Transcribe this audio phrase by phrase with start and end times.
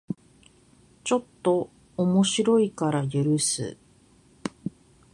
[1.03, 3.77] ちょっと面白いから許す